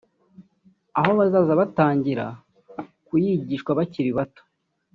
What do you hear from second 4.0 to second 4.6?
bato